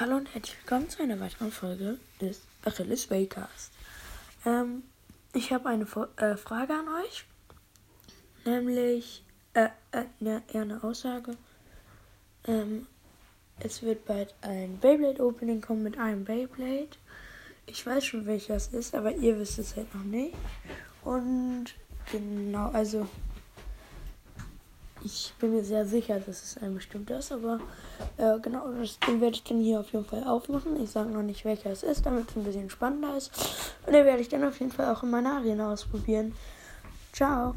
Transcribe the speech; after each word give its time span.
Hallo 0.00 0.16
und 0.16 0.34
herzlich 0.34 0.56
willkommen 0.58 0.90
zu 0.90 1.04
einer 1.04 1.20
weiteren 1.20 1.52
Folge 1.52 1.98
des 2.20 2.40
Achilles 2.64 3.10
Waycast. 3.10 3.70
Ähm, 4.44 4.82
ich 5.32 5.52
habe 5.52 5.68
eine 5.68 5.84
äh, 6.16 6.36
Frage 6.36 6.72
an 6.72 6.88
euch, 7.00 7.24
nämlich 8.44 9.22
äh, 9.52 9.68
äh, 9.92 10.02
ne, 10.18 10.42
eher 10.52 10.62
eine 10.62 10.82
Aussage. 10.82 11.36
Ähm, 12.48 12.88
es 13.60 13.84
wird 13.84 14.04
bald 14.04 14.34
ein 14.40 14.78
Beyblade 14.80 15.24
Opening 15.24 15.60
kommen 15.60 15.84
mit 15.84 15.96
einem 15.96 16.24
Beyblade. 16.24 16.88
Ich 17.66 17.86
weiß 17.86 18.04
schon 18.04 18.26
welches 18.26 18.66
ist, 18.66 18.96
aber 18.96 19.12
ihr 19.14 19.38
wisst 19.38 19.60
es 19.60 19.76
halt 19.76 19.94
noch 19.94 20.02
nicht. 20.02 20.34
Und 21.04 21.66
genau, 22.10 22.68
also 22.72 23.06
ich 25.04 25.34
bin 25.38 25.54
mir 25.54 25.62
sehr 25.62 25.84
sicher, 25.84 26.18
dass 26.18 26.42
es 26.42 26.58
ein 26.62 26.74
bestimmter 26.74 27.18
ist, 27.18 27.30
aber 27.30 27.60
äh, 28.16 28.38
genau, 28.40 28.68
das, 28.80 28.98
den 29.00 29.20
werde 29.20 29.36
ich 29.36 29.44
dann 29.44 29.60
hier 29.60 29.80
auf 29.80 29.92
jeden 29.92 30.06
Fall 30.06 30.24
aufmachen. 30.24 30.82
Ich 30.82 30.90
sage 30.90 31.10
noch 31.10 31.22
nicht, 31.22 31.44
welcher 31.44 31.70
es 31.70 31.82
ist, 31.82 32.06
damit 32.06 32.30
es 32.30 32.36
ein 32.36 32.44
bisschen 32.44 32.70
spannender 32.70 33.16
ist. 33.16 33.30
Und 33.86 33.92
den 33.92 34.04
werde 34.04 34.22
ich 34.22 34.28
dann 34.28 34.44
auf 34.44 34.58
jeden 34.58 34.72
Fall 34.72 34.92
auch 34.94 35.02
in 35.02 35.10
meiner 35.10 35.36
Arena 35.36 35.72
ausprobieren. 35.72 36.34
Ciao. 37.12 37.52